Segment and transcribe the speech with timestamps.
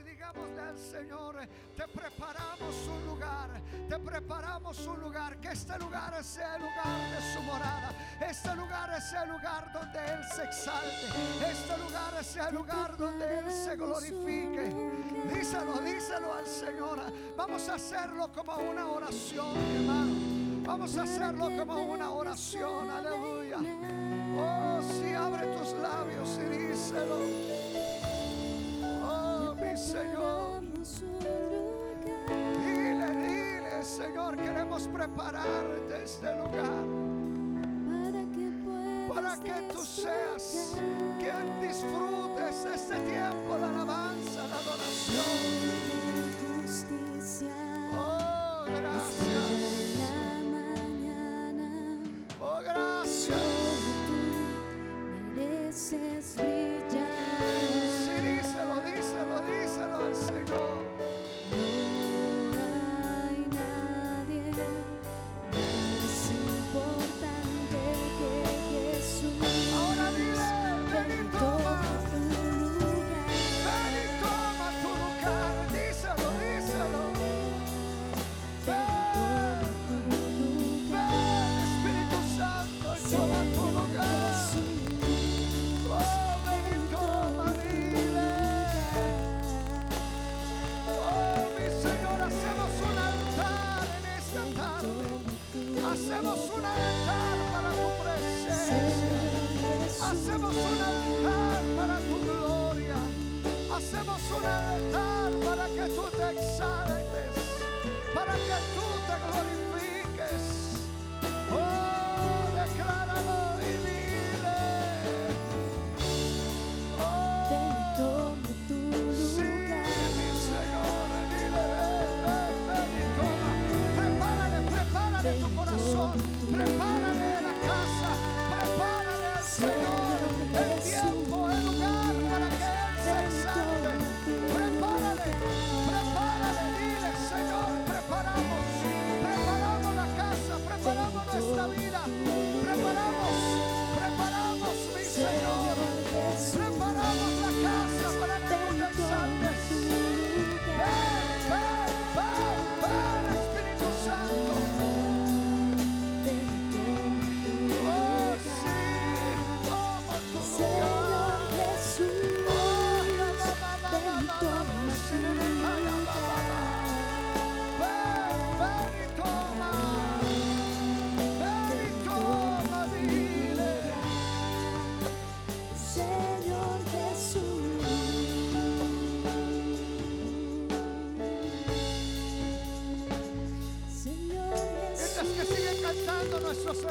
[0.00, 1.36] y digámosle al Señor,
[1.76, 3.50] te preparamos un lugar,
[3.88, 9.02] te preparamos un lugar, que este lugar sea el lugar de su morada, este lugar
[9.02, 13.76] sea el lugar donde Él se exalte, este lugar sea el lugar donde Él se
[13.76, 14.72] glorifique.
[15.34, 17.00] Díselo, díselo al Señor.
[17.36, 20.12] Vamos a hacerlo como una oración, hermano.
[20.64, 23.58] Vamos a hacerlo como una oración, aleluya.
[24.38, 27.41] Oh, si abre tus labios y díselo.
[34.02, 36.84] Señor, queremos prepararte este lugar
[39.14, 40.76] para que tú seas
[41.20, 45.22] quien disfrutes este tiempo de alabanza, de adoración.
[47.96, 49.61] Oh, gracias.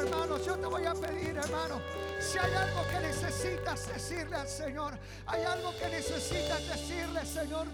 [0.01, 1.81] Hermanos, yo te voy a pedir, hermano,
[2.19, 4.97] si hay algo que necesitas decirle al Señor,
[5.27, 7.67] hay algo que necesitas decirle, Señor,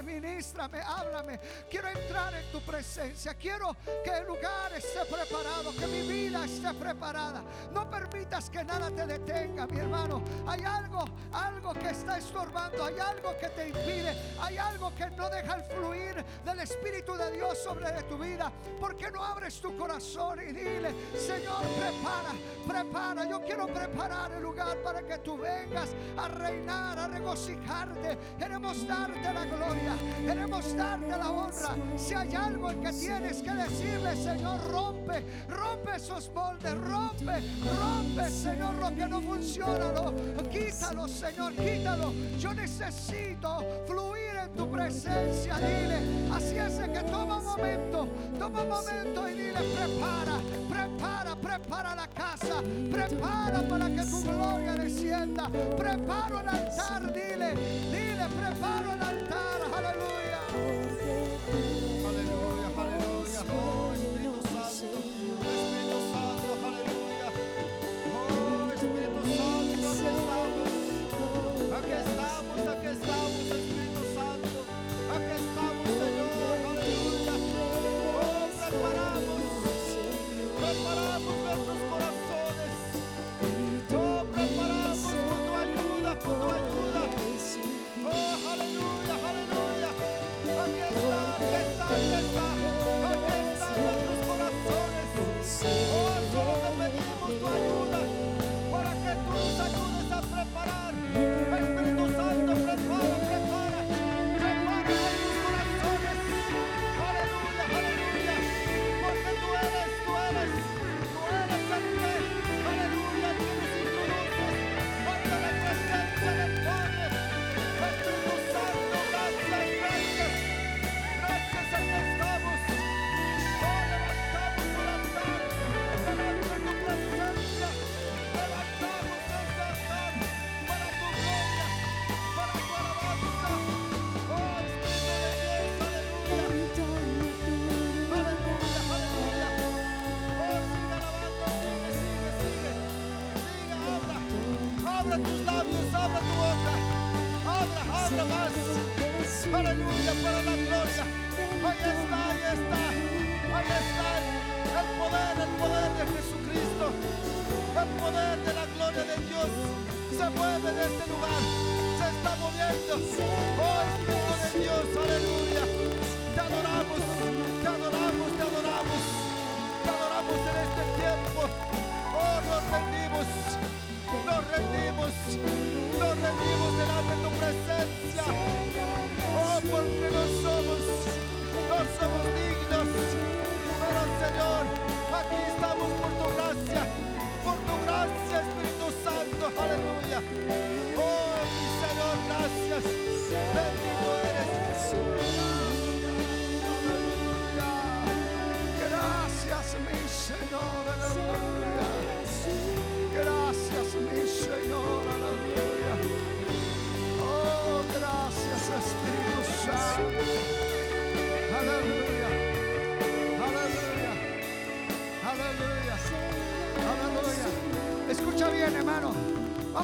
[0.00, 1.38] ministrame, háblame.
[1.68, 6.72] Quiero entrar en tu presencia, quiero que el lugar esté preparado, que mi vida esté
[6.74, 7.42] preparada.
[7.72, 10.22] No permitas que nada te detenga, mi hermano.
[10.46, 15.28] Hay algo, algo que está estorbando, hay algo que te impide, hay algo que no
[15.28, 18.52] deja el fluir del Espíritu de Dios sobre de tu vida.
[18.78, 22.32] ¿Por qué no abres tu corazón y dile, Señor, prepara,
[22.66, 23.28] prepara?
[23.28, 28.18] Yo quiero preparar el lugar para que tú vengas a reinar, a regocijarte.
[28.38, 29.81] Queremos darte la gloria,
[30.24, 31.76] queremos darte la honra.
[31.96, 37.42] Si hay algo en que tienes que decirle, Señor, rompe, rompe esos moldes, rompe,
[37.80, 40.12] rompe, Señor, lo que no funciona, lo,
[40.50, 42.12] quítalo, Señor, quítalo.
[42.38, 45.98] Yo necesito fluir en tu presencia, dile.
[46.32, 52.06] Así es que toma un momento, toma un momento y dile, prepara, prepara, prepara la
[52.08, 55.48] casa, prepara para que tu gloria descienda.
[55.76, 57.54] Preparo el altar, dile,
[57.90, 60.31] dile, preparo el altar, aleluya.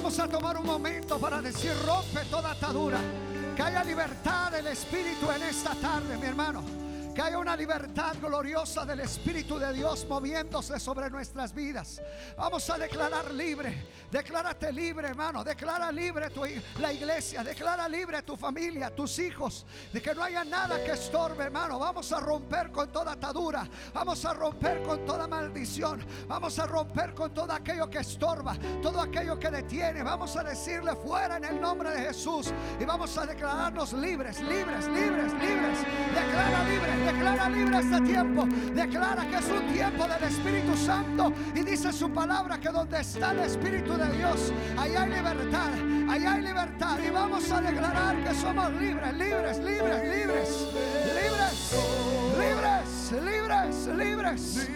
[0.01, 3.01] Vamos a tomar un momento para decir rompe toda atadura.
[3.57, 6.63] Que haya libertad del Espíritu en esta tarde, mi hermano.
[7.13, 12.01] Que haya una libertad gloriosa del Espíritu de Dios moviéndose sobre nuestras vidas.
[12.37, 13.88] Vamos a declarar libre.
[14.11, 15.45] Declárate libre, hermano.
[15.45, 16.43] Declara libre tu,
[16.81, 17.45] la iglesia.
[17.45, 19.67] Declara libre tu familia, tus hijos.
[19.93, 21.79] De que no haya nada que estorbe, hermano.
[21.79, 23.69] Vamos a romper con toda atadura.
[23.93, 26.03] Vamos a romper con toda maldición.
[26.27, 28.57] Vamos a romper con todo aquello que estorba.
[28.83, 30.03] Todo aquello que detiene.
[30.03, 32.51] Vamos a decirle fuera en el nombre de Jesús.
[32.81, 35.79] Y vamos a declararnos libres, libres, libres, libres.
[36.15, 37.13] Declara libre.
[37.13, 38.47] Declara libre este tiempo.
[38.73, 41.31] Declara que es un tiempo del Espíritu Santo.
[41.55, 45.73] Y dice su palabra que donde está el Espíritu de Dios, ahí hay libertad.
[46.09, 46.99] Ahí hay libertad.
[47.05, 50.49] Y vamos a declarar que somos libres, libres, libres, libres.
[51.19, 51.75] Libres,
[52.39, 52.68] libres,
[53.13, 54.69] libres, libres.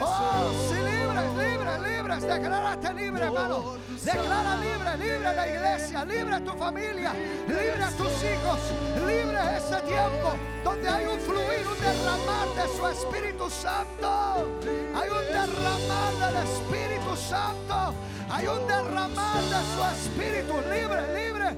[0.00, 2.22] Oh, sí, libres, libres, libres.
[2.22, 3.76] Declárate libre, hermano.
[4.04, 7.12] Declara libre, libre la iglesia, libre tu familia,
[7.46, 8.58] libre a tus hijos,
[9.06, 14.46] libre ese tiempo donde hay un fluir, un derramar de su Espíritu Santo.
[14.94, 17.94] Hay un derramar del Espíritu Santo.
[18.30, 21.48] Hay un derramar de su Espíritu libre, libre,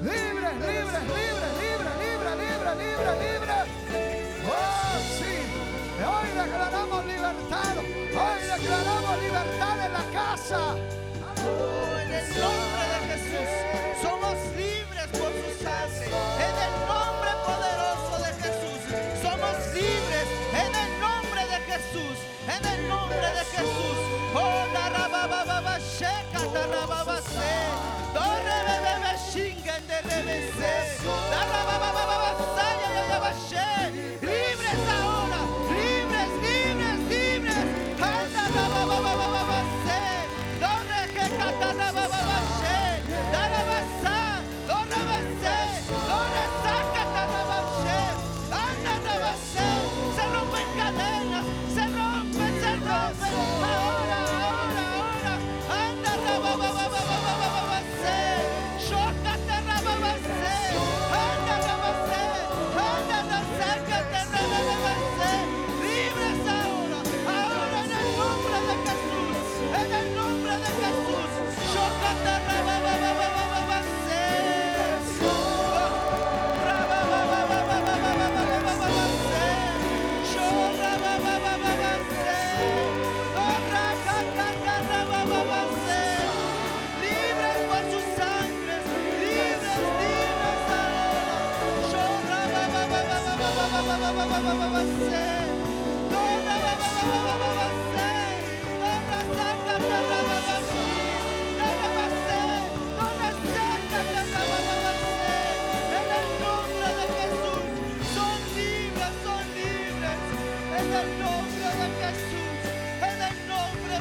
[0.00, 3.56] libre, libre, libre, libre, libre, libre, libre, libre.
[4.46, 5.29] Oh, sí.
[6.00, 7.76] Hoy declaramos libertad.
[7.76, 10.74] Hoy declaramos libertad en la casa.
[12.00, 13.48] En el nombre de Jesús
[14.00, 16.06] somos libres por su sangre.
[16.46, 18.80] En el nombre poderoso de Jesús
[19.20, 20.26] somos libres.
[20.64, 22.16] En el nombre de Jesús.
[22.48, 23.98] En el nombre de Jesús.
[24.34, 27.52] Oh, la rabababa sheka, la rababase.
[28.14, 28.90] Do rebebebe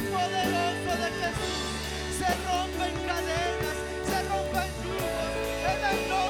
[0.09, 1.67] poderoso de Jesús,
[2.17, 3.77] se rompen cadenas,
[4.09, 5.31] se rompen yugos.
[5.71, 6.28] En el nombre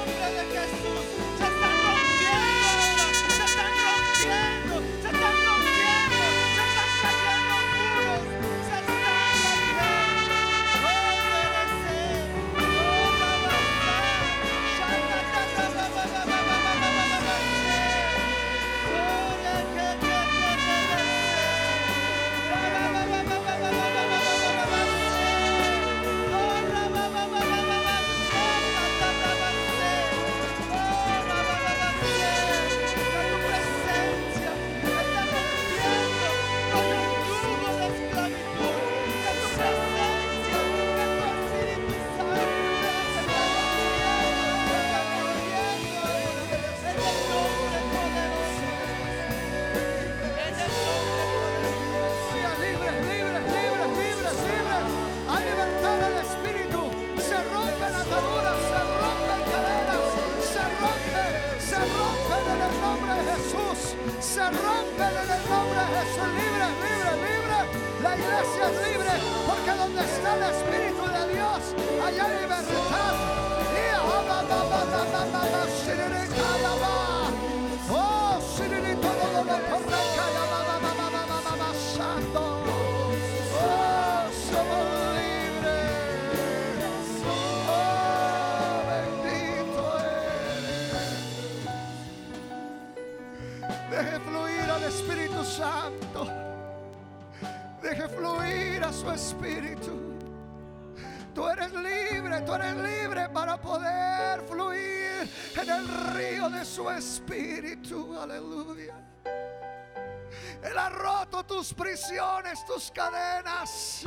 [111.80, 114.06] prisiones, tus cadenas.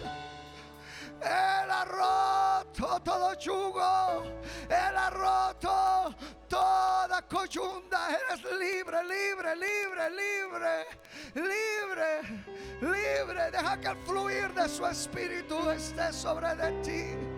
[1.20, 4.24] Él ha roto todo yugo.
[4.70, 6.16] Él ha roto
[6.48, 8.10] toda coyunda.
[8.10, 10.86] Eres libre, libre, libre, libre,
[11.34, 12.22] libre,
[12.82, 13.52] libre.
[13.52, 17.33] Deja que el fluir de su espíritu esté sobre de ti.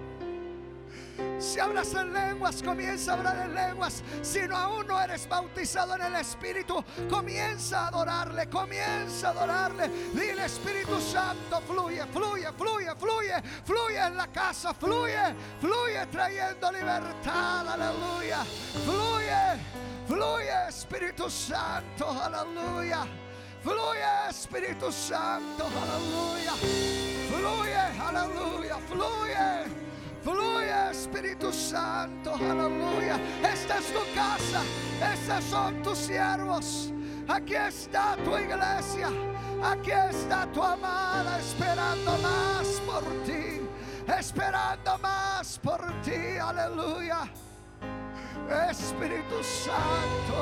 [1.40, 4.04] Si hablas en lenguas, comienza a hablar en lenguas.
[4.22, 9.90] Si no aún no eres bautizado en el Espíritu, comienza a adorarle, comienza a adorarle.
[10.14, 17.68] Dile Espíritu Santo, fluye, fluye, fluye, fluye, fluye en la casa, fluye, fluye trayendo libertad,
[17.68, 18.44] aleluya.
[18.86, 19.60] Fluye,
[20.08, 23.06] fluye Espíritu Santo, aleluya.
[23.64, 26.54] Fluye Espíritu Santo, aleluya.
[27.30, 29.85] Fluye, aleluya, fluye.
[30.26, 33.20] Fluye Espíritu Santo, aleluya.
[33.44, 34.64] Esta es tu casa,
[35.14, 36.92] estos son tus siervos.
[37.28, 39.10] Aquí está tu iglesia,
[39.64, 43.62] aquí está tu amada esperando más por ti,
[44.18, 47.30] esperando más por ti, aleluya.
[48.72, 50.40] Espíritu Santo,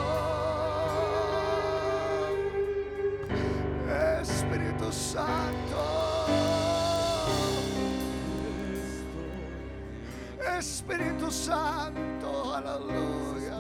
[4.22, 6.13] Espíritu Santo.
[10.64, 13.58] Espíritu Santo, aleluya.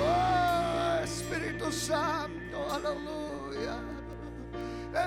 [0.00, 3.74] Oh, Espíritu Santo, aleluya.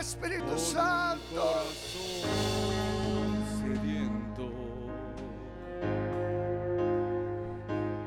[0.02, 1.64] Espíritu Santo.
[3.62, 4.52] sediento,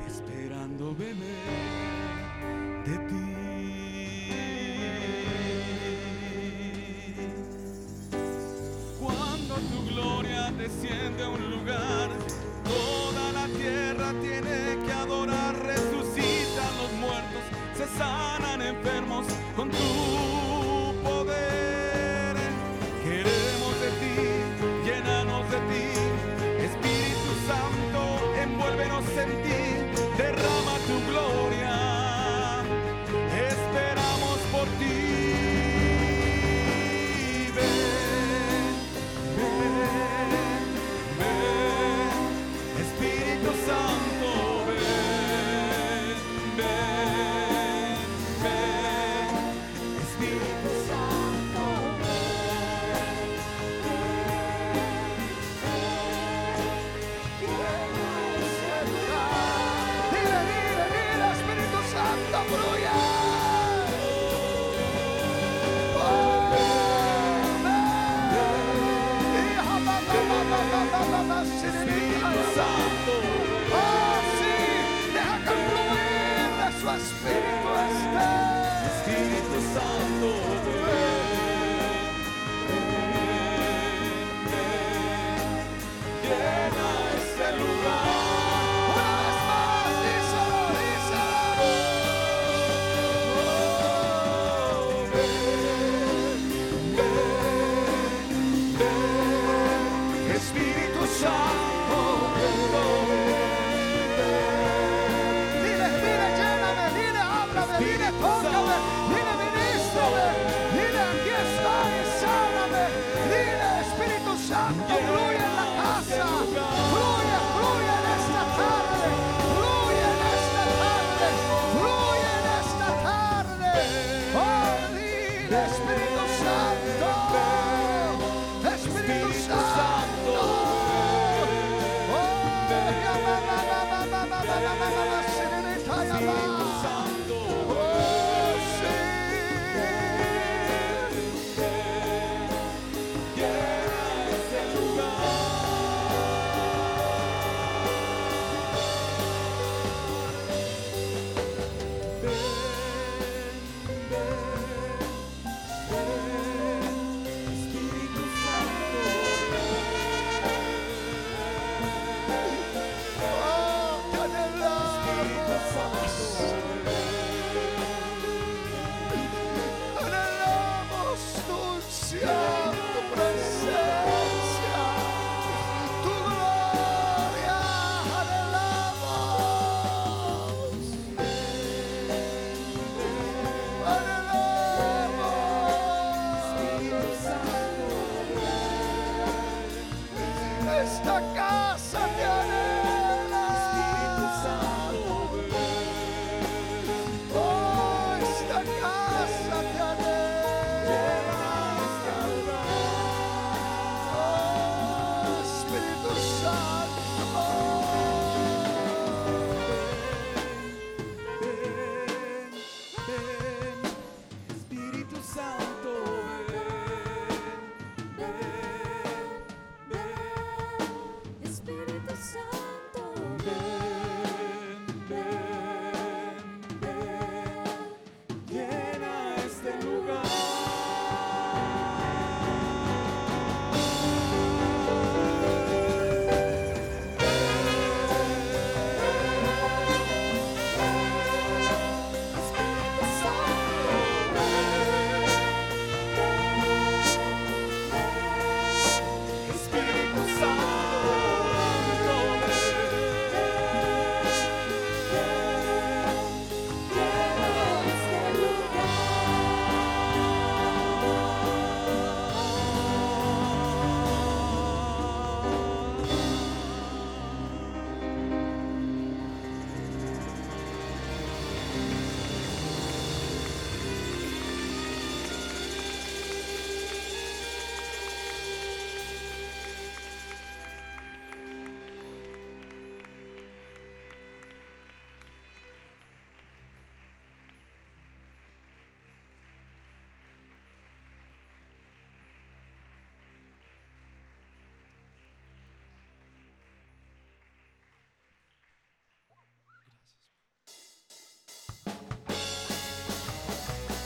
[0.05, 1.23] esperando beber
[2.85, 3.33] de ti.
[8.99, 11.62] Cuando tu gloria desciende a un lugar,
[14.21, 17.43] tiene que adorar, resucitan los muertos,
[17.75, 20.32] se sanan enfermos con tu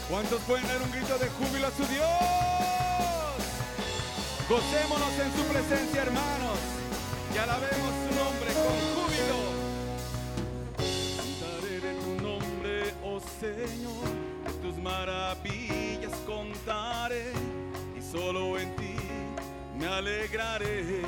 [0.09, 2.07] ¿Cuántos pueden dar un grito de júbilo a su Dios?
[4.47, 6.57] Gocémonos en su presencia, hermanos,
[7.35, 9.39] y alabemos su nombre con júbilo.
[11.17, 14.07] Cantaré de tu nombre, oh Señor,
[14.61, 17.33] tus maravillas contaré,
[17.97, 18.95] y solo en ti
[19.77, 21.01] me alegraré.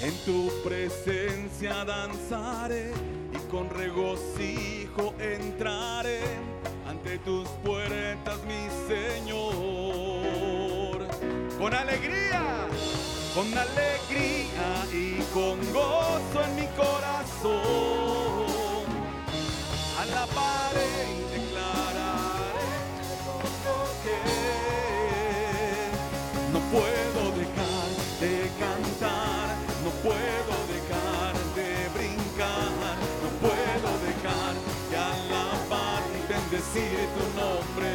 [0.00, 3.15] En tu presencia danzaré
[3.50, 6.20] con regocijo entraré
[6.88, 9.46] ante tus puertas, mi Señor.
[11.58, 12.68] Con alegría,
[13.34, 17.56] con alegría y con gozo en mi corazón.
[20.00, 22.60] Alabaré y declararé
[24.02, 24.18] que
[26.52, 27.88] no puedo dejar
[28.20, 29.46] de cantar,
[29.84, 30.35] no puedo
[36.50, 37.90] bendecir tu nombre.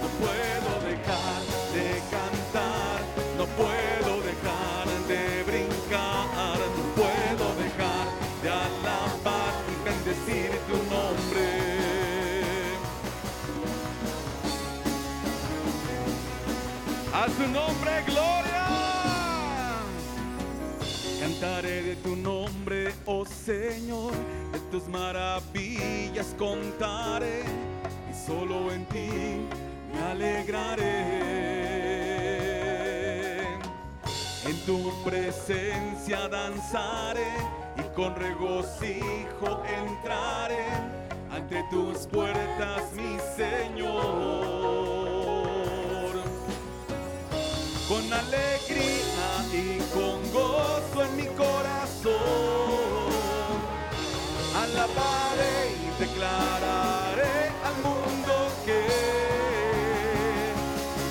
[0.00, 1.42] No puedo dejar
[1.72, 3.00] de cantar,
[3.36, 8.06] no puedo dejar de brincar, no puedo dejar
[8.42, 11.48] de alabar y bendecir tu nombre.
[17.12, 18.66] A su nombre, gloria.
[21.20, 24.12] Cantaré de tu nombre, oh Señor,
[24.70, 27.42] tus maravillas contaré,
[28.10, 29.46] y solo en ti
[29.92, 31.38] me alegraré.
[34.44, 37.32] En tu presencia danzaré
[37.76, 40.66] y con regocijo entraré
[41.30, 44.88] ante tus puertas, mi Señor
[47.88, 50.97] con alegría y con gozo
[54.78, 58.32] Alabaré y declararé al mundo
[58.64, 58.86] que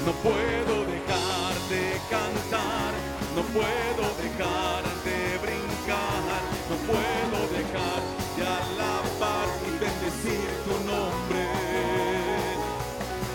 [0.06, 2.94] no puedo dejar de cantar,
[3.36, 8.00] no puedo dejar de brincar, no puedo dejar
[8.38, 11.44] de alabar y bendecir tu nombre.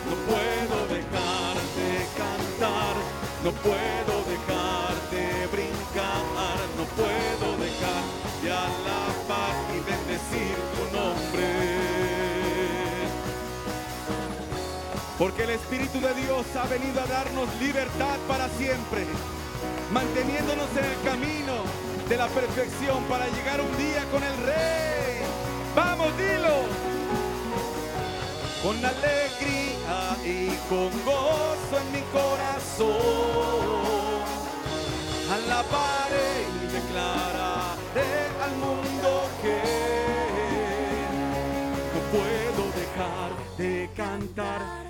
[0.09, 2.95] No puedo dejar de cantar,
[3.45, 4.22] no puedo
[15.23, 19.07] Porque el Espíritu de Dios ha venido a darnos libertad para siempre,
[19.93, 21.63] manteniéndonos en el camino
[22.09, 25.23] de la perfección para llegar un día con el Rey.
[25.77, 26.65] Vamos, dilo.
[28.65, 32.91] Con alegría y con gozo en mi corazón,
[35.31, 38.11] alabaré y declararé
[38.43, 39.63] al mundo que
[41.95, 44.82] no puedo dejar de cantar,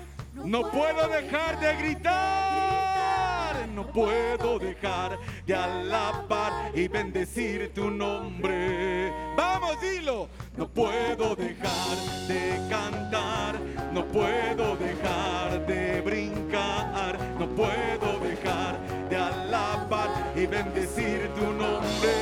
[0.43, 9.11] no puedo dejar de gritar, no puedo dejar de alabar y bendecir tu nombre.
[9.35, 10.29] Vamos, dilo.
[10.55, 13.59] No puedo dejar de cantar,
[13.91, 18.77] no puedo dejar de brincar, no puedo dejar
[19.09, 22.13] de alabar y bendecir tu nombre.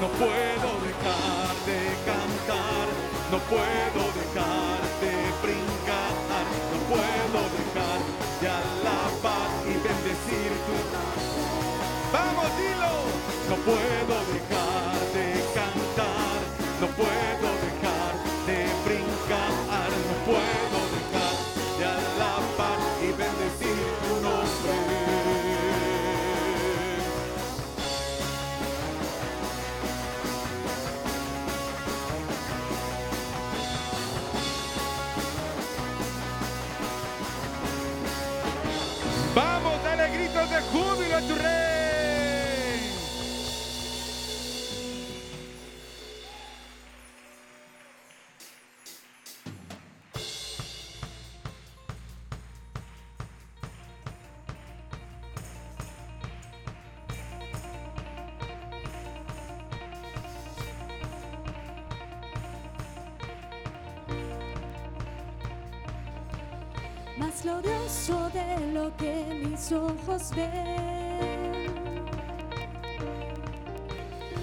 [0.00, 2.86] No puedo dejar de cantar,
[3.32, 4.09] no puedo
[13.50, 16.38] No puedo dejar de cantar,
[16.80, 18.14] no puedo dejar
[18.46, 19.50] de brincar,
[20.08, 21.34] no puedo dejar
[21.76, 24.74] de alabar y bendecir tu nombre.
[39.34, 41.69] Vamos, dale gritos de júbilo a tu rey.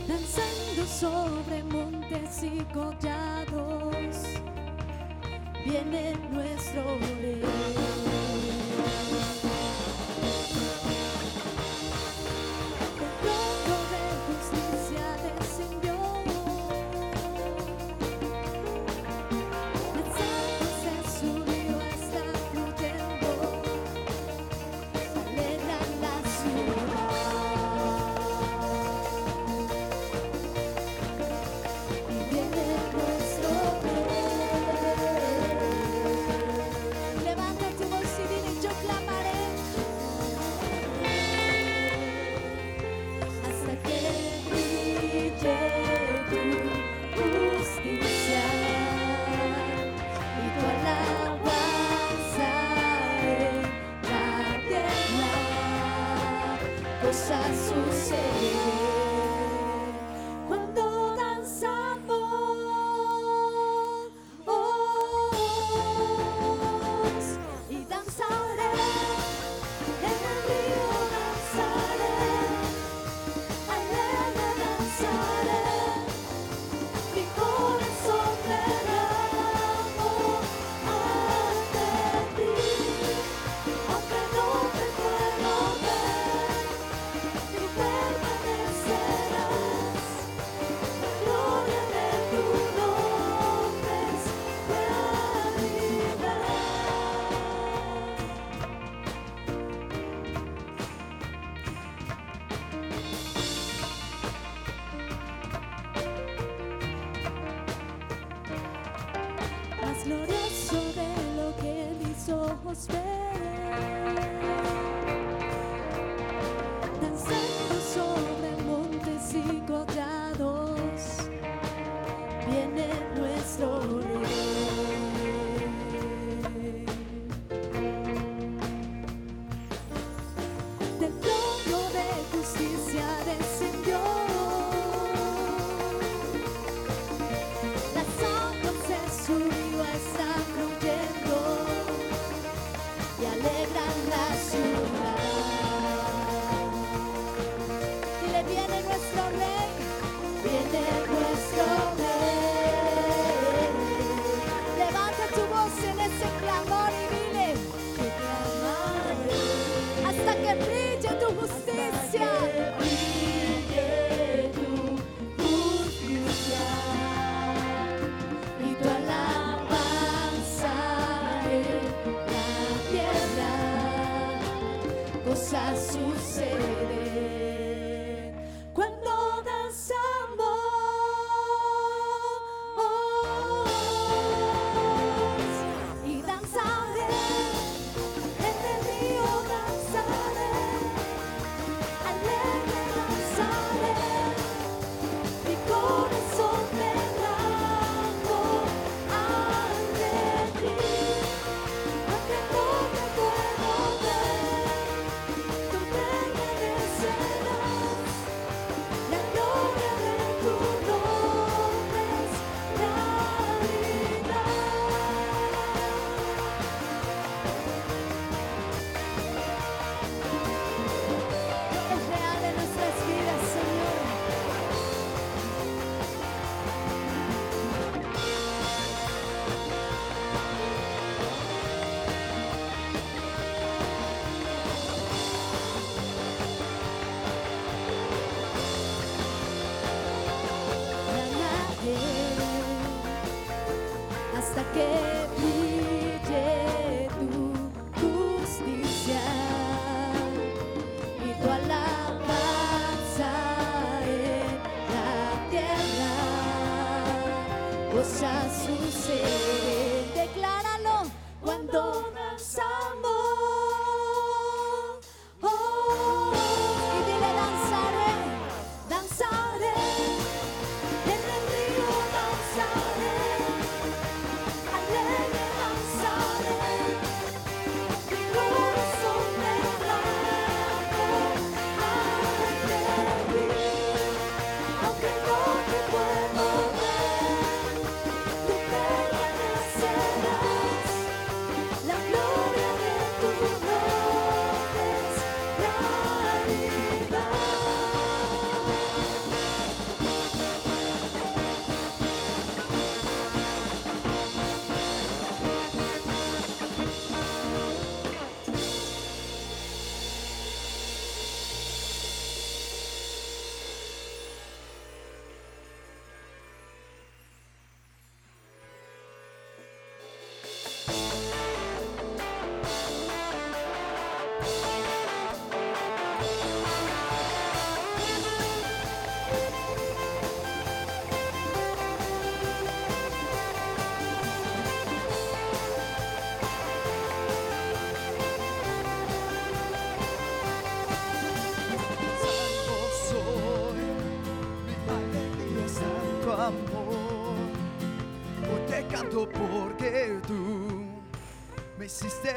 [0.07, 4.17] Danzando sobre montes y collados,
[5.65, 6.83] viene nuestro
[7.21, 7.76] rey.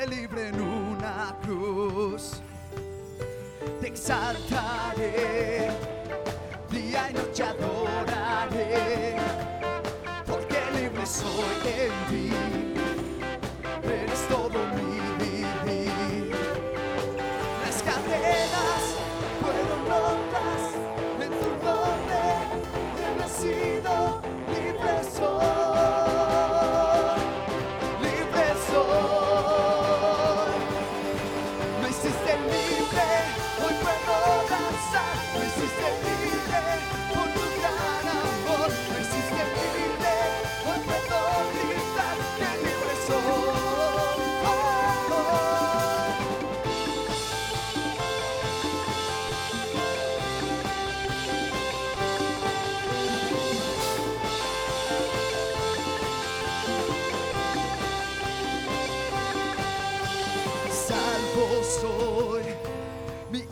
[0.07, 2.41] Libre en una cruz.
[3.81, 4.70] Te exaltaré,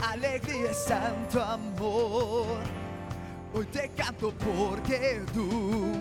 [0.03, 2.59] alegría es santo amor.
[3.55, 5.93] Hoy te canto porque tú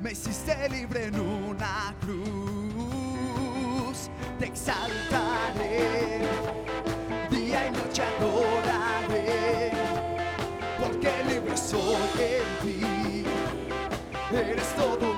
[0.00, 4.10] me hiciste libre en una cruz.
[4.38, 6.20] Te exaltaré,
[7.30, 9.72] día y noche adoraré,
[10.80, 13.24] porque libre soy en ti.
[14.32, 15.09] Eres todo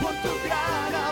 [0.00, 1.09] por tu gran amor.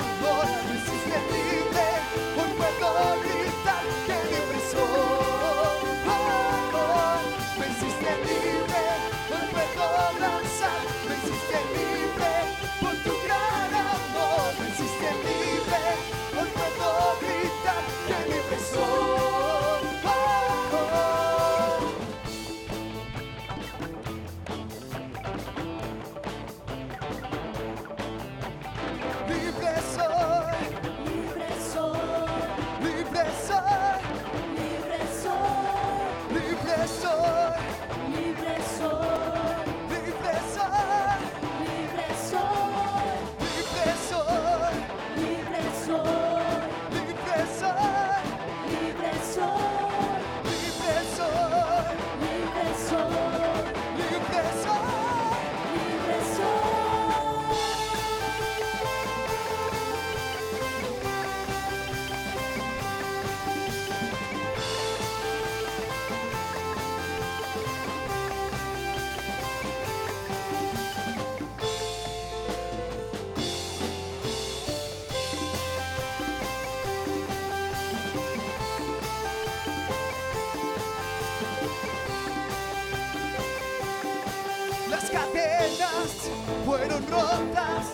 [86.79, 87.87] Fueron rotas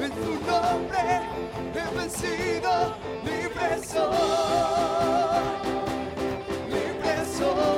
[0.00, 1.20] en tu nombre.
[1.74, 4.14] He vencido, libre soy,
[6.70, 7.77] libre soy.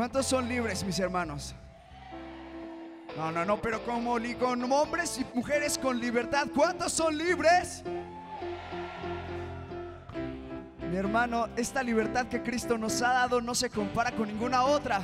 [0.00, 1.54] ¿Cuántos son libres, mis hermanos?
[3.18, 7.82] No, no, no, pero como con hombres y mujeres con libertad, ¿cuántos son libres?
[10.90, 15.02] Mi hermano, esta libertad que Cristo nos ha dado no se compara con ninguna otra.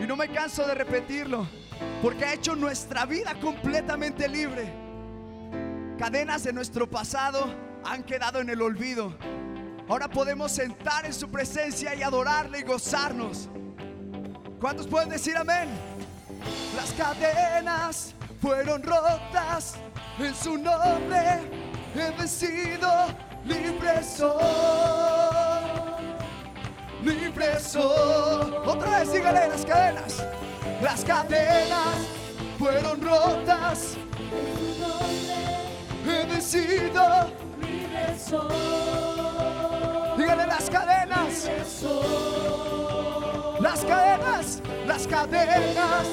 [0.00, 1.44] Y no me canso de repetirlo,
[2.00, 4.72] porque ha hecho nuestra vida completamente libre.
[5.98, 7.52] Cadenas de nuestro pasado
[7.84, 9.16] han quedado en el olvido.
[9.88, 13.50] Ahora podemos sentar en su presencia y adorarle y gozarnos.
[14.60, 15.68] ¿Cuántos pueden decir amén?
[16.74, 19.76] Las cadenas fueron rotas
[20.18, 21.40] en su nombre.
[21.94, 22.90] He vencido,
[23.44, 24.42] libre soy.
[27.04, 28.52] Libre soy.
[28.66, 30.24] Otra vez dígale las cadenas.
[30.82, 31.96] Las cadenas
[32.58, 33.96] fueron rotas.
[36.04, 37.30] He vencido.
[40.16, 41.48] Dígale las cadenas.
[43.68, 46.06] Las cadenas, las cadenas.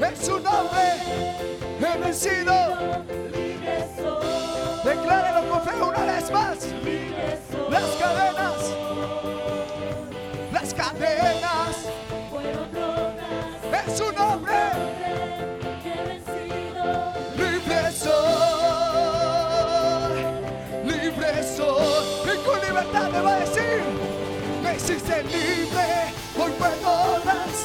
[0.00, 0.80] En su nombre
[1.78, 2.54] he vencido.
[4.82, 6.58] Declárelo con fe una vez más.
[7.70, 8.56] Las cadenas,
[10.52, 11.55] las cadenas.
[25.22, 27.55] Libre, hoy puedo danzar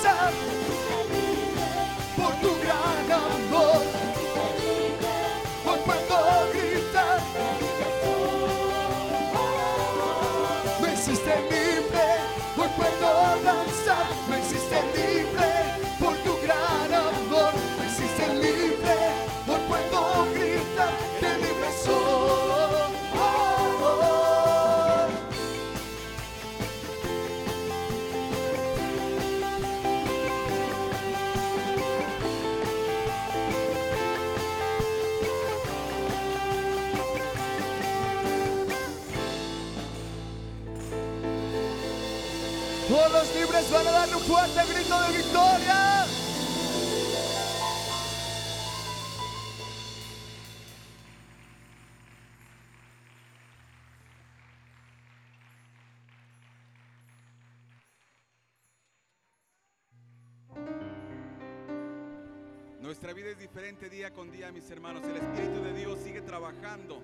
[63.79, 65.01] día con día, mis hermanos.
[65.05, 67.01] El Espíritu de Dios sigue trabajando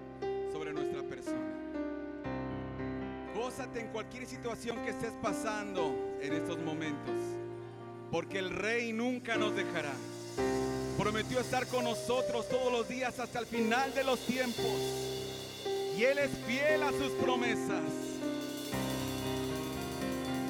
[0.51, 1.53] sobre nuestra persona.
[3.33, 7.15] Gózate en cualquier situación que estés pasando en estos momentos,
[8.11, 9.93] porque el Rey nunca nos dejará.
[10.97, 14.65] Prometió estar con nosotros todos los días hasta el final de los tiempos.
[15.97, 17.83] Y Él es fiel a sus promesas.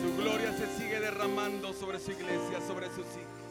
[0.01, 3.46] Su gloria se sigue derramando sobre su iglesia, sobre sus hijos.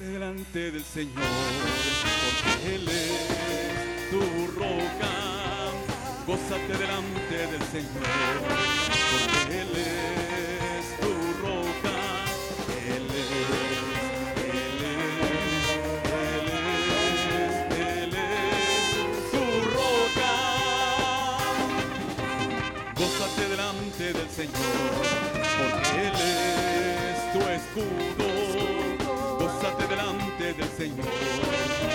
[0.00, 1.14] Delante del Señor,
[2.24, 4.20] porque Él es tu
[4.58, 5.12] roca.
[6.26, 8.02] Gózate delante del Señor,
[9.10, 11.96] porque Él es tu roca.
[12.88, 13.30] Él es,
[14.46, 15.68] Él es,
[16.32, 16.46] Él
[17.10, 19.44] es, Él es tu
[19.76, 20.32] roca.
[22.96, 25.04] Gózate delante del Señor,
[25.58, 28.39] porque Él es tu escudo.
[30.50, 31.06] Del Señor,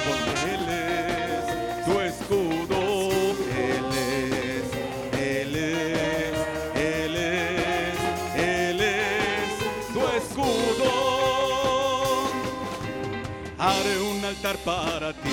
[0.07, 3.11] porque Él es tu escudo.
[3.53, 4.65] Él es,
[5.19, 6.33] Él es,
[6.73, 7.95] Él es,
[8.37, 10.89] Él es tu escudo.
[13.59, 15.29] Haré un altar para ti,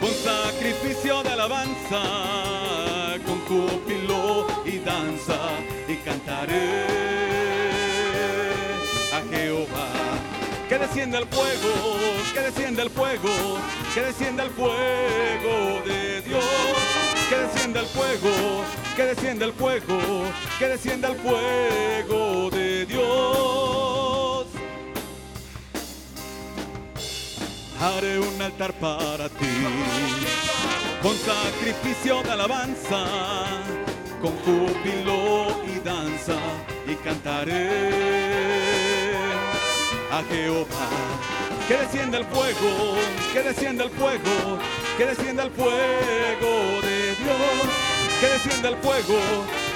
[0.00, 2.02] con sacrificio de alabanza,
[3.24, 5.38] con júbilo y danza,
[5.86, 7.09] y cantaré
[10.80, 11.96] descienda el fuego,
[12.32, 13.58] que descienda el fuego,
[13.94, 16.44] que descienda el fuego de Dios.
[17.28, 18.64] Que descienda el fuego,
[18.96, 19.98] que descienda el fuego,
[20.58, 24.46] que descienda el fuego de Dios.
[27.80, 29.46] Haré un altar para ti,
[31.02, 33.04] con sacrificio de alabanza,
[34.20, 36.36] con júbilo y danza,
[36.86, 38.69] y cantaré
[40.10, 40.88] a Jehová.
[41.68, 42.96] Que descienda el fuego,
[43.32, 44.58] que descienda el fuego,
[44.96, 47.90] que descienda el fuego de Dios.
[48.20, 49.18] Que descienda el fuego,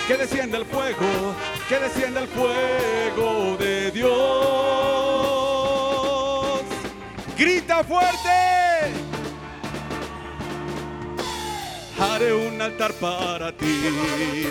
[0.07, 1.35] que descienda el fuego,
[1.68, 4.14] que descienda el fuego de Dios.
[7.39, 8.28] Grita fuerte.
[11.99, 14.47] Haré un altar para ti,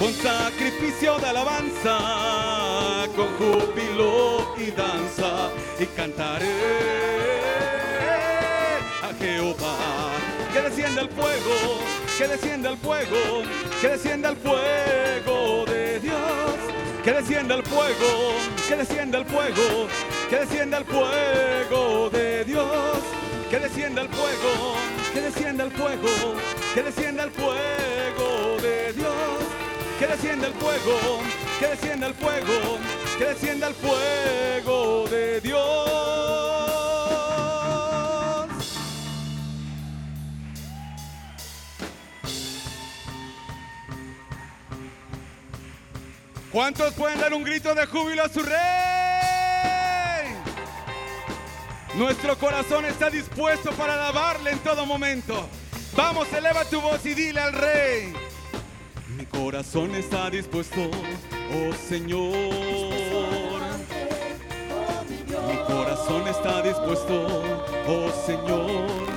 [0.00, 1.98] con sacrificio de alabanza,
[3.14, 6.46] con júbilo y danza, y cantaré
[9.02, 9.76] a Jehová.
[10.54, 11.80] Que descienda el fuego,
[12.16, 13.42] que descienda el fuego,
[13.82, 16.50] que descienda el fuego de Dios.
[17.04, 18.32] Que descienda el fuego,
[18.68, 19.86] que descienda el fuego,
[20.30, 22.66] que descienda el fuego de Dios.
[23.50, 24.76] Que descienda el fuego,
[25.12, 26.08] que descienda el fuego,
[26.72, 29.29] que descienda el fuego de Dios.
[30.00, 31.20] Que descienda el fuego,
[31.58, 32.78] que descienda el fuego,
[33.18, 35.60] que descienda el fuego de Dios.
[46.50, 48.56] ¿Cuántos pueden dar un grito de júbilo a su rey?
[51.96, 55.46] Nuestro corazón está dispuesto para alabarle en todo momento.
[55.94, 58.19] Vamos, eleva tu voz y dile al rey.
[59.20, 62.32] Mi corazón está dispuesto, oh Señor.
[65.46, 67.26] Mi corazón está dispuesto,
[67.86, 69.10] oh Señor.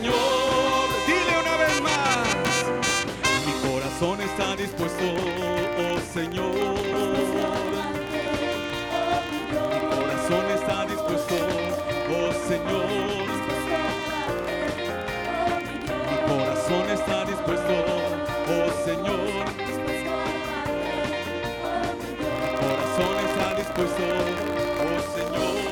[0.00, 2.26] Señor, dile una vez más.
[3.44, 5.04] Mi corazón está dispuesto,
[5.76, 6.54] oh Señor.
[9.60, 11.36] Mi corazón está dispuesto,
[12.16, 12.88] oh Señor.
[16.08, 17.74] Mi corazón está dispuesto,
[18.48, 19.32] oh Señor.
[22.40, 24.04] Mi corazón está dispuesto,
[24.80, 25.69] oh Señor.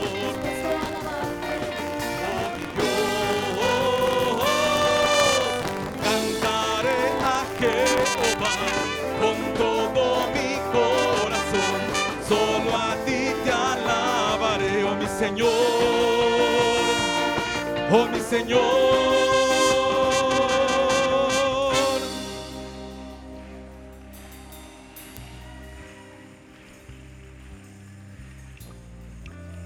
[17.91, 18.99] Oh mi Señor.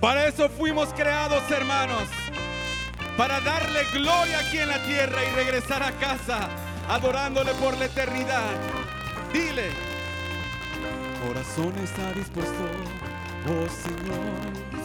[0.01, 2.09] Para eso fuimos creados, hermanos.
[3.17, 6.49] Para darle gloria aquí en la tierra y regresar a casa
[6.89, 8.51] adorándole por la eternidad.
[9.33, 9.71] Dile.
[11.27, 12.69] Corazón está dispuesto,
[13.47, 14.82] oh Señor.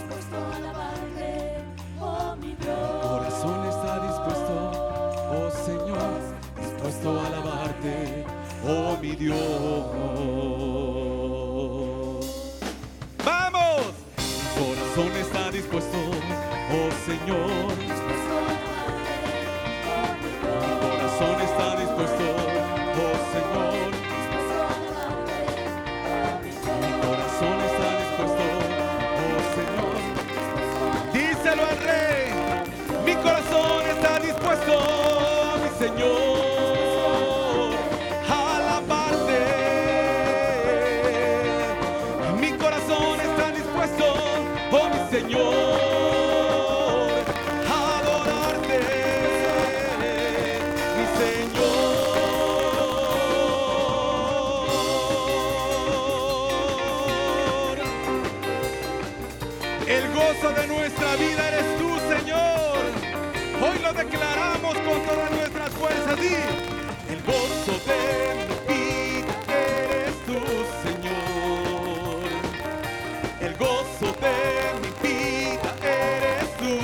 [9.18, 9.38] Dios.
[13.26, 13.94] ¡Vamos!
[14.18, 18.17] Mi corazón está dispuesto, oh Señor.
[66.20, 68.02] El gozo de
[68.48, 70.40] mi vida eres tú,
[70.84, 72.30] Señor.
[73.42, 74.38] El gozo de
[74.82, 76.76] mi vida eres tú.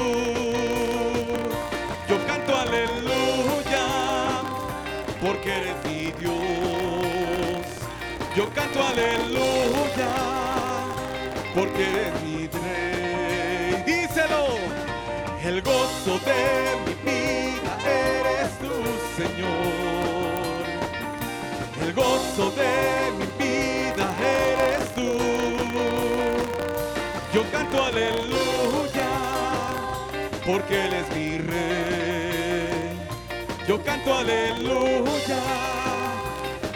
[2.09, 3.85] Yo canto aleluya
[5.21, 7.65] porque eres mi Dios.
[8.35, 10.11] Yo canto aleluya
[11.55, 13.83] porque eres mi rey.
[13.85, 14.43] Díselo.
[15.43, 16.82] El gozo de mi
[21.81, 25.11] El gozo de mi vida eres tú.
[27.33, 29.09] Yo canto aleluya,
[30.45, 32.97] porque Él es mi rey.
[33.67, 35.41] Yo canto aleluya,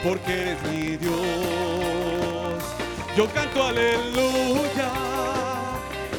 [0.04, 2.64] porque eres mi Dios.
[3.16, 4.90] Yo canto aleluya,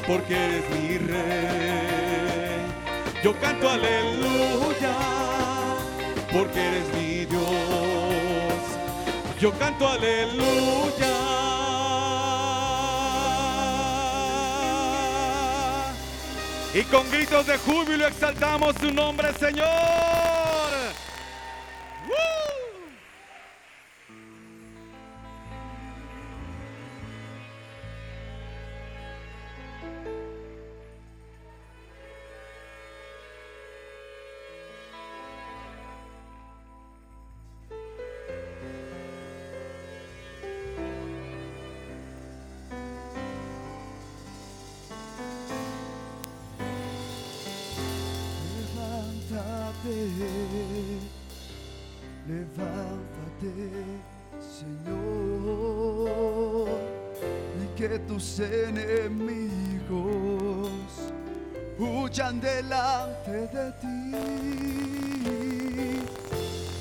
[0.06, 2.58] porque eres mi rey.
[3.22, 4.94] Yo canto aleluya,
[6.32, 7.42] porque eres mi Dios.
[9.40, 10.48] Yo canto aleluya.
[16.74, 20.07] Y con gritos de júbilo exaltamos su nombre, Señor.
[52.26, 53.52] Levántate,
[54.40, 55.88] Señor,
[57.62, 59.90] y que tus enemigos
[61.78, 64.12] huyan delante de ti.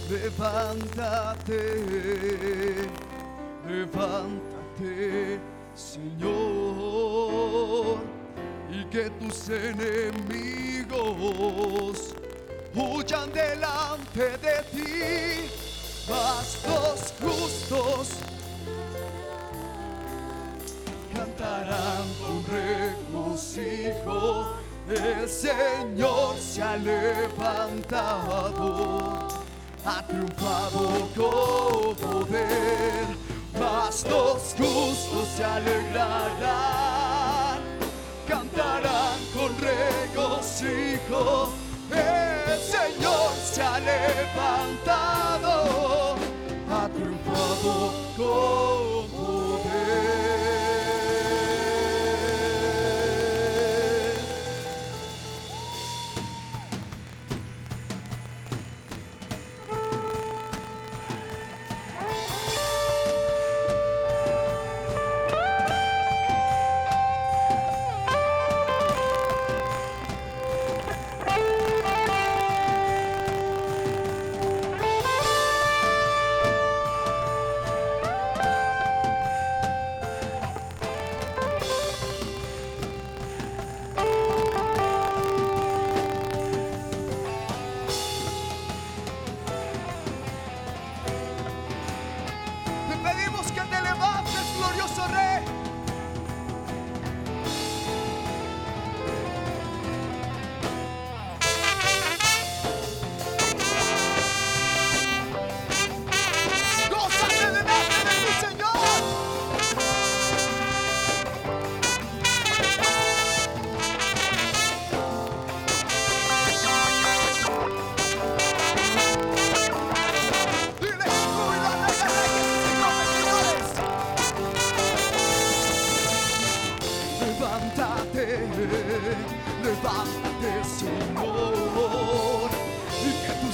[0.09, 1.59] Levántate,
[3.67, 5.39] levántate,
[5.75, 6.97] Señor
[8.69, 10.75] y que tus enemigos
[12.77, 15.49] huyan delante de ti.
[16.07, 18.09] Mas los justos
[21.13, 24.19] cantarán con regocijo.
[24.89, 28.07] El Señor se ha levantado,
[29.83, 33.07] ha triunfado con poder.
[33.59, 36.97] Mas los justos se alegrarán
[38.27, 41.51] cantarán con regocijo.
[41.91, 42.26] El
[42.59, 45.51] Señor se ha levantado,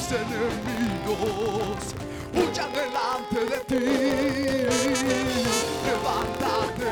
[0.03, 1.95] tus enemigos
[2.33, 3.85] huyan delante de ti.
[5.85, 6.91] Levántate,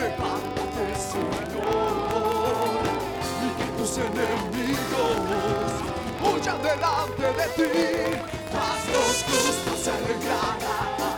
[0.00, 2.82] levántate, Señor,
[3.42, 5.22] y que tus enemigos
[6.22, 7.72] huyan delante de ti.
[8.52, 11.11] Mas los justos se alegrarán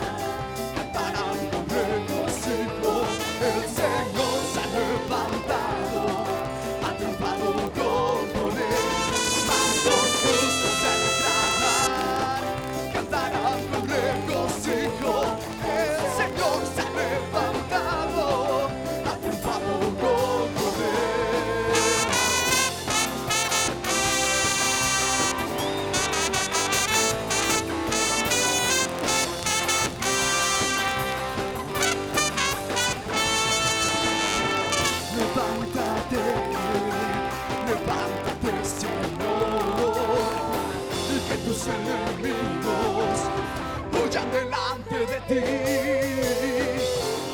[45.27, 45.41] ti,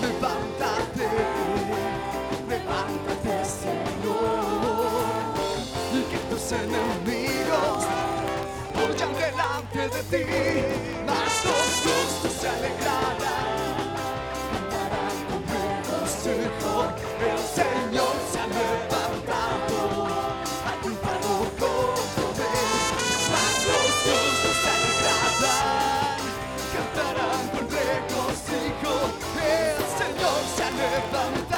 [0.01, 1.09] levántate,
[2.47, 5.33] levántate, Señor,
[5.93, 7.85] y que tus enemigos
[8.75, 10.25] huyan delante de ti,
[11.05, 13.30] Más los justos se alegrarán.
[29.03, 31.50] El the se ha levantado.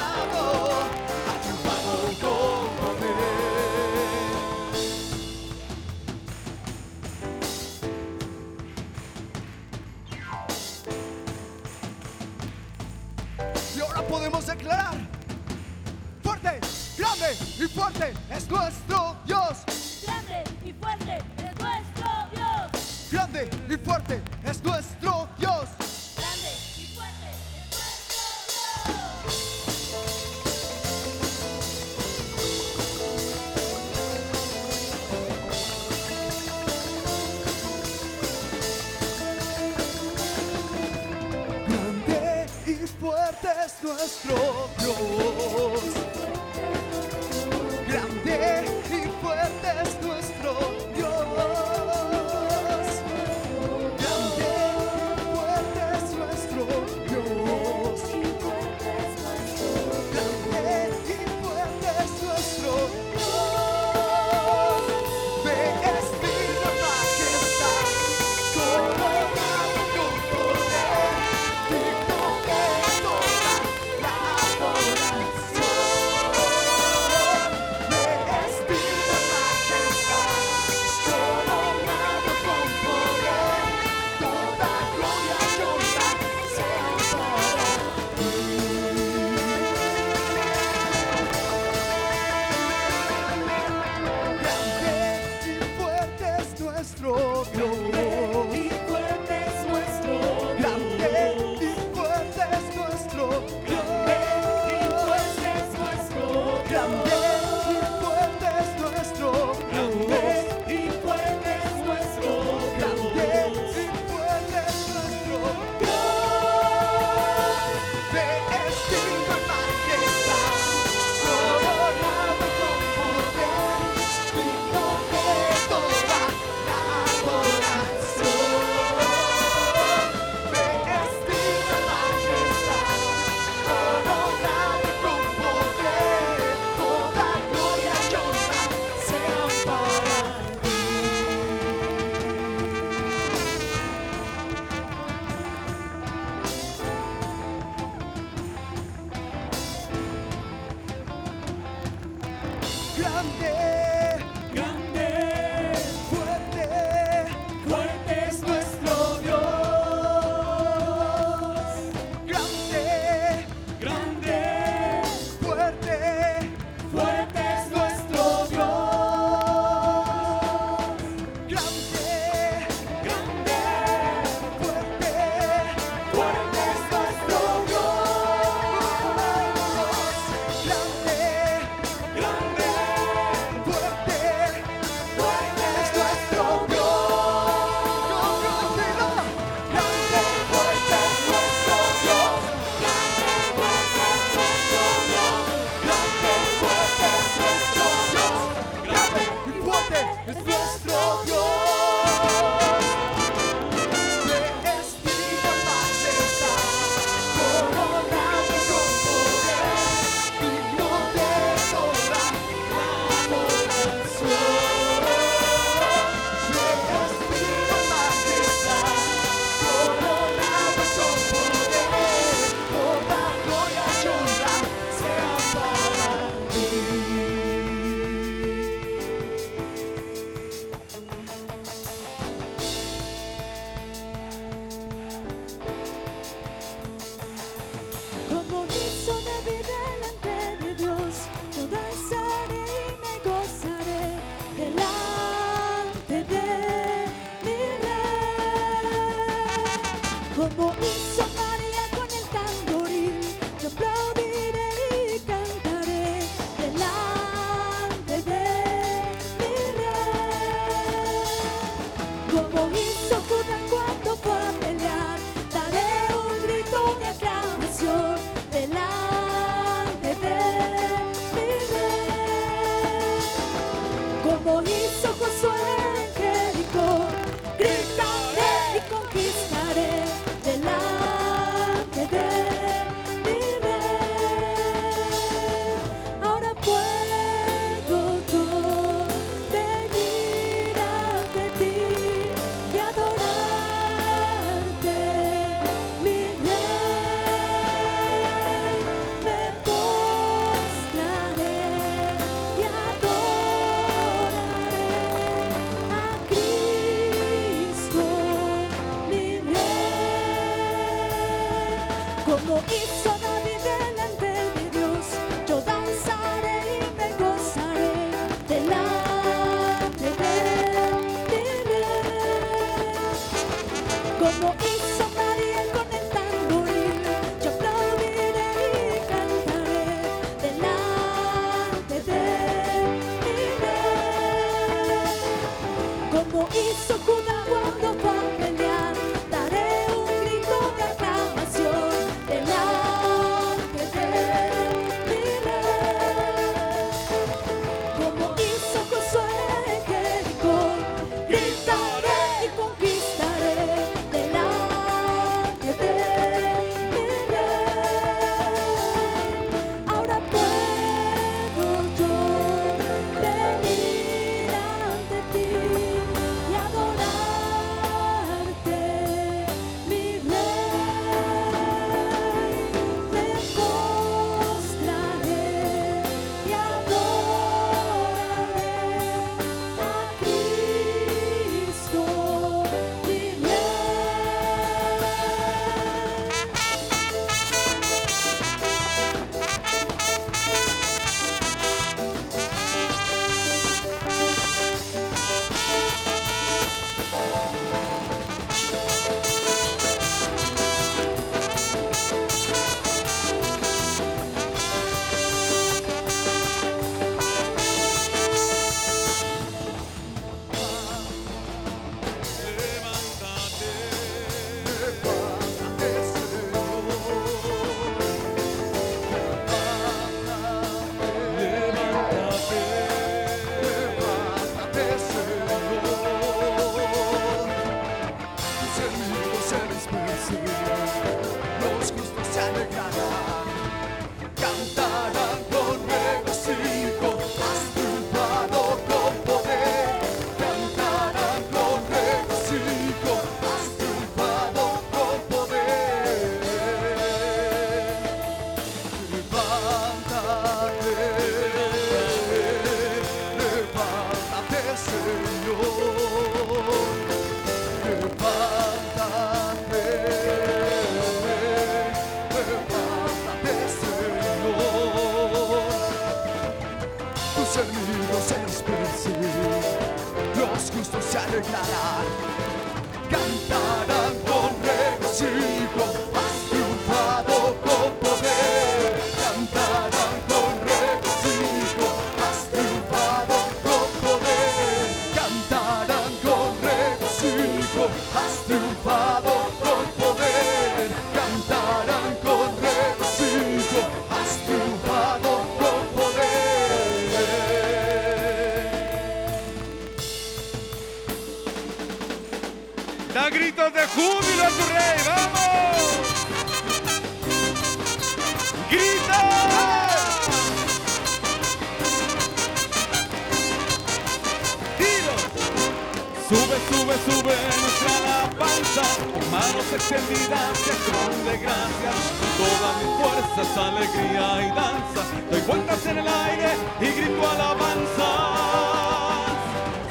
[519.44, 521.98] Manos extendidas y acción de gracias,
[522.40, 528.10] todas mis fuerzas, alegría y danza, doy vueltas en el aire y grito alabanza.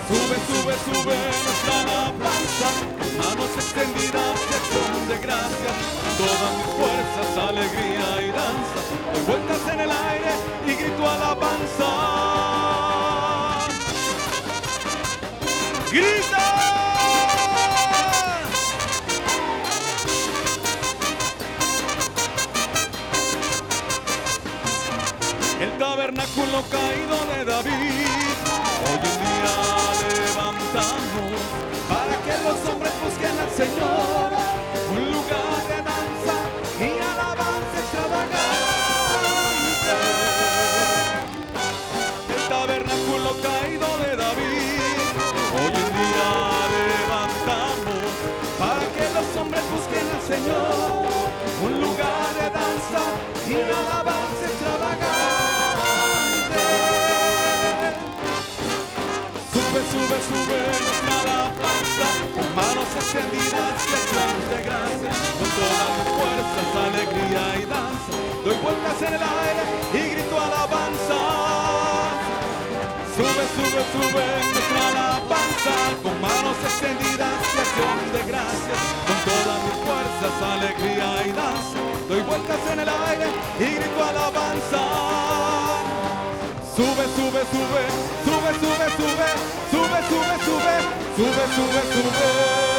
[0.09, 2.69] Sube, sube, sube nuestra alabanza,
[3.21, 5.77] manos extendidas y acción de gracias,
[6.21, 8.81] todas mis fuerzas, alegría y danza,
[9.13, 10.33] doy vueltas en el aire
[10.67, 11.91] y grito alabanza.
[15.91, 16.72] ¡Grita!
[26.15, 28.07] Tabernáculo caído de David,
[28.85, 29.57] hoy en día
[30.13, 31.41] levantamos
[31.89, 34.29] para que los hombres busquen al Señor,
[34.93, 36.37] un lugar de danza
[36.81, 38.37] y alabanza extravagante.
[42.37, 44.81] El tabernáculo caído de David,
[45.57, 46.31] hoy en día
[46.77, 48.05] levantamos
[48.59, 51.07] para que los hombres busquen al Señor,
[51.65, 53.03] un lugar de danza
[53.49, 55.52] y alabanza extravagante.
[60.13, 67.45] Sube, sube, nuestra alabanza, con manos extendidas acción de gracia, con todas mis fuerzas, alegría
[67.57, 68.13] y danza.
[68.45, 71.19] Doy vueltas en el aire y grito alabanza.
[73.17, 80.35] Sube, sube, sube nuestra alabanza, con manos extendidas y de gracias, con todas mis fuerzas,
[80.45, 81.79] alegría y danza.
[82.07, 85.72] Doy vueltas en el aire y grito alabanza.
[86.75, 87.83] Sube, sube, sube,
[88.25, 89.29] sube, sube, sube, sube,
[89.71, 90.77] sube, sube,
[91.17, 92.72] sube, sube, sube.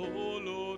[0.00, 0.69] solo.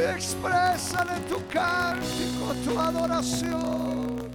[0.00, 4.30] Exprésale tu cántico, tu adoración.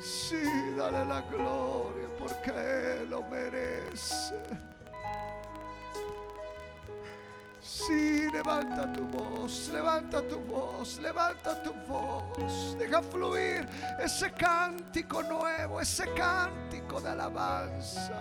[0.00, 0.42] Sí,
[0.78, 4.34] dale la gloria porque él lo merece.
[7.60, 12.76] Sí, levanta tu voz, levanta tu voz, levanta tu voz.
[12.78, 13.51] Deja fluir
[13.98, 18.20] ese cántico nuevo, ese cántico de alabanza.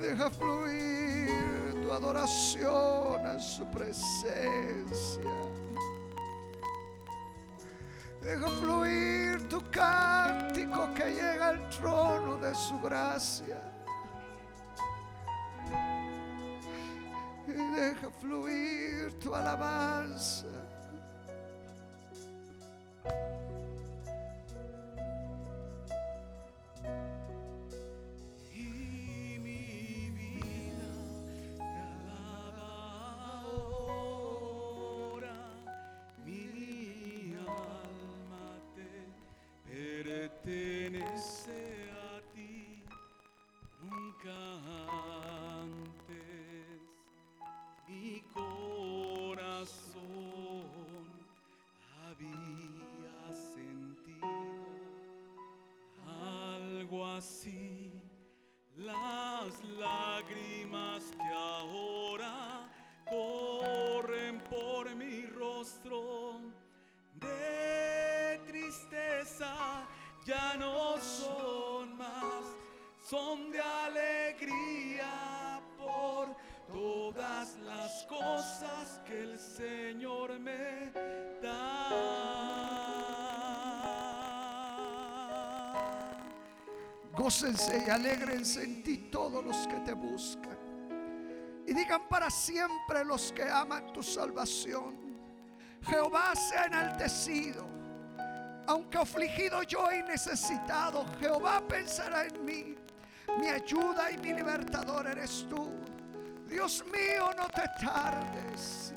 [0.00, 5.30] Deja fluir tu adoración en su presencia.
[8.20, 13.60] Deja fluir tu cántico que llega al trono de su gracia.
[17.46, 20.63] Y deja fluir tu alabanza.
[40.44, 42.84] Pertenece a ti,
[43.80, 44.38] nunca
[45.62, 46.80] antes
[47.88, 49.54] mi corazón
[52.06, 52.63] había
[57.02, 58.02] así.
[58.76, 62.68] Las lágrimas que ahora
[63.08, 66.40] corren por mi rostro
[67.14, 69.86] de tristeza
[70.26, 72.44] ya no son más,
[73.08, 76.36] son de alegría por
[76.66, 80.90] todas las cosas que el Señor me
[81.42, 82.63] da.
[87.16, 90.58] Gócense y alégrense en ti todos los que te buscan.
[91.66, 94.96] Y digan para siempre los que aman tu salvación.
[95.82, 97.66] Jehová sea enaltecido.
[98.66, 102.74] Aunque afligido yo y necesitado, Jehová pensará en mí.
[103.38, 105.70] Mi ayuda y mi libertador eres tú.
[106.48, 108.94] Dios mío, no te tardes.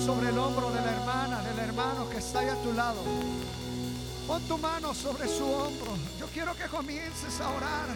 [0.00, 3.02] Sobre el hombro de la hermana, del hermano que está ahí a tu lado.
[4.26, 5.96] Pon tu mano sobre su hombro.
[6.18, 7.86] Yo quiero que comiences a orar.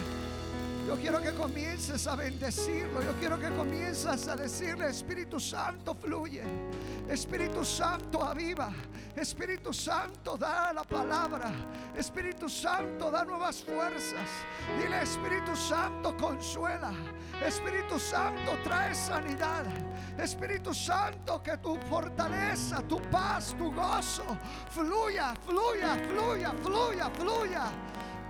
[0.87, 3.01] Yo quiero que comiences a bendecirlo.
[3.01, 6.43] Yo quiero que comiences a decirle, Espíritu Santo fluye.
[7.15, 8.73] Espíritu Santo aviva.
[9.15, 11.49] Espíritu Santo da la palabra.
[11.95, 14.29] Espíritu Santo da nuevas fuerzas.
[14.77, 16.91] Dile, Espíritu Santo consuela.
[17.41, 19.65] Espíritu Santo trae sanidad.
[20.17, 24.25] Espíritu Santo, que tu fortaleza, tu paz, tu gozo
[24.71, 27.71] fluya, fluya, fluya, fluya, fluya,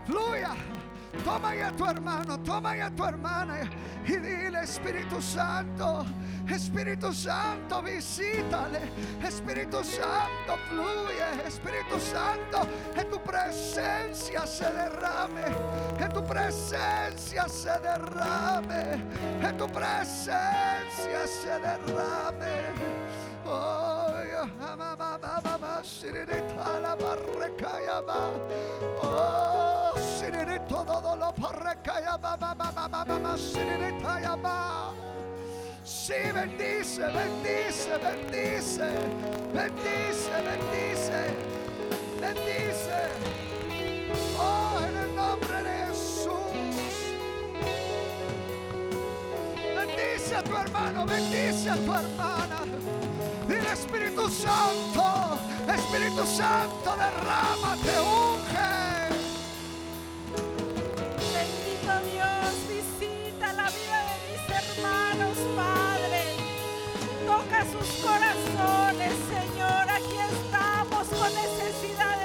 [0.06, 0.53] fluya.
[0.53, 0.85] Sí,
[1.23, 3.59] Toma ya a tu hermano, toma ya a tu hermana
[4.05, 6.05] y dile Espíritu Santo,
[6.47, 8.81] Espíritu Santo, visítale.
[9.23, 11.47] Espíritu Santo, fluye.
[11.47, 15.45] Espíritu Santo, en tu presencia se derrame.
[15.99, 19.01] En tu presencia se derrame.
[19.41, 23.35] En tu presencia se derrame.
[29.01, 32.85] Oh, siririto dodo lo parrecaya ba ba ba ba.
[35.84, 38.89] Si bendice, bendice, bendice,
[39.53, 41.35] bendice, bendice,
[42.19, 43.09] bendice.
[44.38, 46.77] Oh, nel nome di Jesús.
[49.76, 53.05] Bendice a tu hermano, bendice a tu hermana.
[53.76, 55.38] Espíritu Santo,
[55.68, 58.72] Espíritu Santo, derrama, te unge.
[61.35, 66.22] Bendito Dios, visita la vida de mis hermanos, Padre.
[67.27, 69.89] Toca sus corazones, Señor.
[69.89, 72.24] Aquí estamos con necesidades.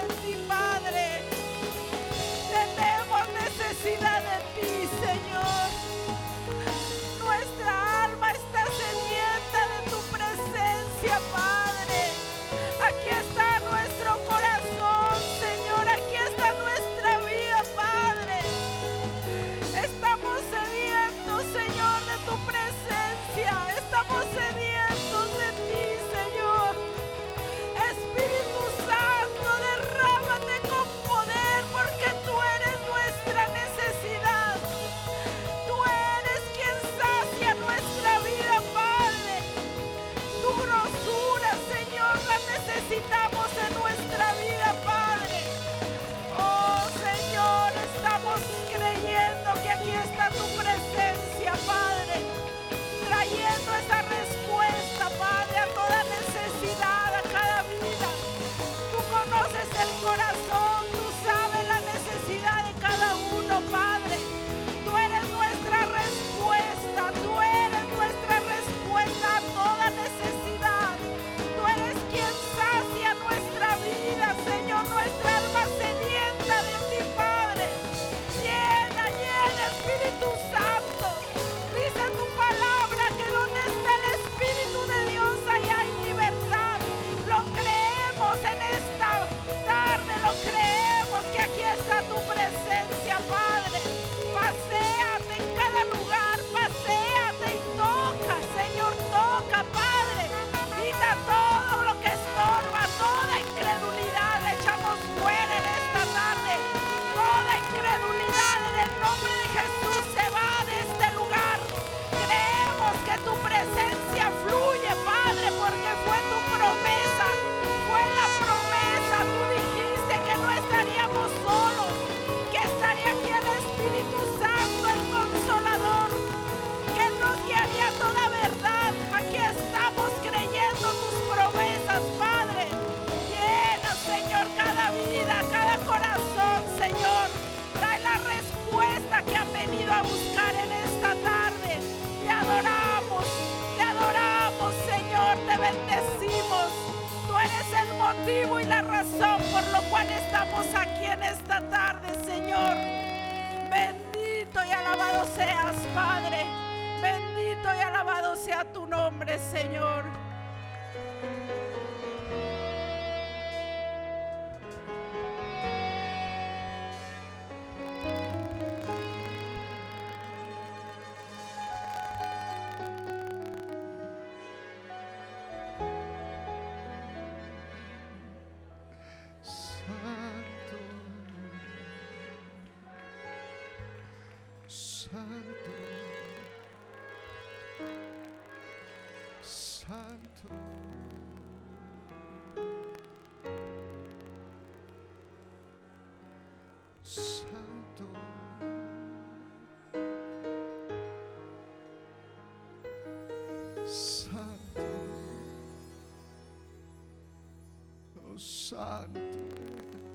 [208.70, 209.20] santo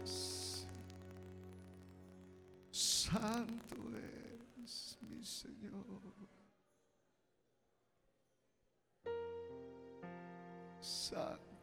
[0.03, 0.65] es.
[2.71, 3.75] Santo
[4.63, 5.83] es mi Señor.
[10.79, 11.54] Santo.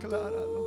[0.00, 0.62] Decláralo.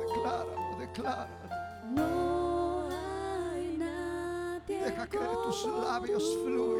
[0.00, 1.48] Decláralo, decláralo.
[1.94, 6.77] No hay nadie Deja que tus labios tú.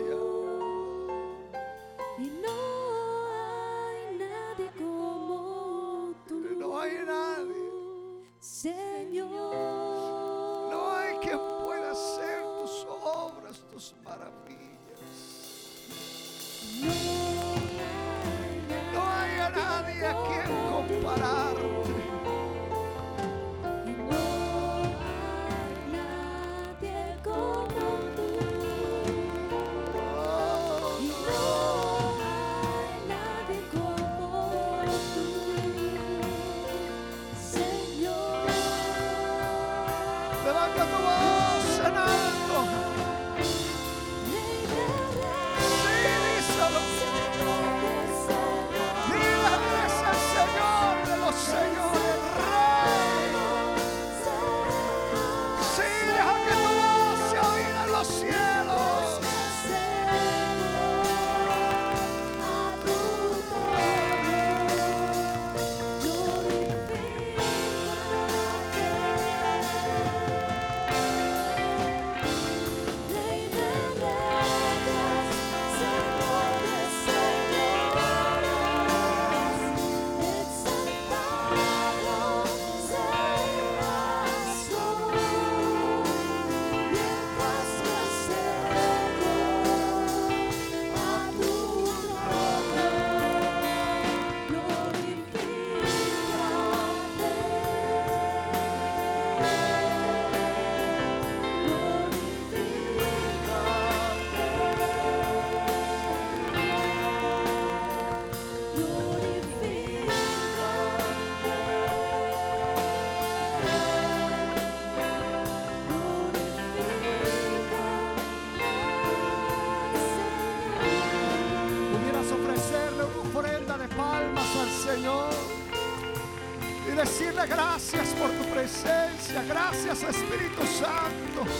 [129.88, 131.50] Gracias Espíritu Santo,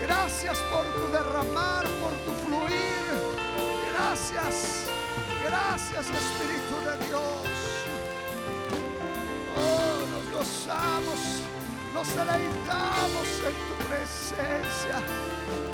[0.00, 3.04] gracias por tu derramar, por tu fluir,
[3.92, 4.86] gracias,
[5.44, 7.46] gracias Espíritu de Dios.
[9.58, 11.20] Oh, nos gozamos,
[11.92, 15.02] nos deleitamos en tu presencia,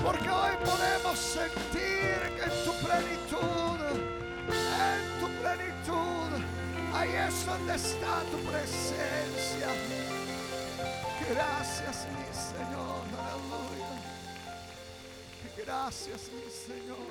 [0.03, 3.79] porque hoy podemos sentir que en tu plenitud,
[4.91, 6.31] en tu plenitud,
[6.93, 8.86] ahí es donde está tu presencia.
[11.37, 13.93] Gracias, mi Señor, aleluya.
[15.55, 17.06] Gracias, mi Señor,